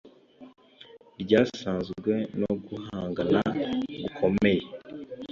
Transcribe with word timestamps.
ryaranzwe 1.21 2.13
no 2.39 2.51
guhangana 2.65 3.39
gukomeye 4.01 4.63